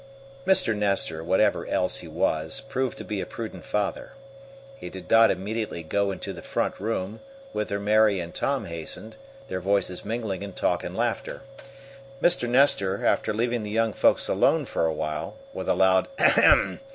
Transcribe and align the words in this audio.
Mr. 0.47 0.75
Nestor, 0.75 1.23
whatever 1.23 1.67
else 1.67 1.99
he 1.99 2.07
was, 2.07 2.61
proved 2.61 2.97
to 2.97 3.03
be 3.03 3.21
a 3.21 3.25
prudent 3.27 3.63
father. 3.63 4.13
He 4.75 4.89
did 4.89 5.11
not 5.11 5.29
immediately 5.29 5.83
go 5.83 6.09
into 6.09 6.33
the 6.33 6.41
front 6.41 6.79
room, 6.79 7.19
whither 7.53 7.79
Mary 7.79 8.19
and 8.19 8.33
Tom 8.33 8.65
hastened, 8.65 9.15
their 9.47 9.61
voices 9.61 10.03
mingling 10.03 10.41
in 10.41 10.53
talk 10.53 10.83
and 10.83 10.97
laughter. 10.97 11.43
Mr. 12.19 12.49
Nestor, 12.49 13.05
after 13.05 13.31
leaving 13.31 13.61
the 13.61 13.69
young 13.69 13.93
folks 13.93 14.27
alone 14.27 14.65
for 14.65 14.87
a 14.87 14.91
while, 14.93 15.35
with 15.53 15.69
a 15.69 15.75
loud 15.75 16.07
"Ahem!" 16.17 16.79